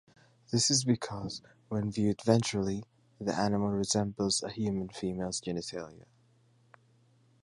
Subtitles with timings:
[0.51, 2.85] This is because, when viewed ventrally,
[3.19, 6.05] the animal resembles a human female's genitalia.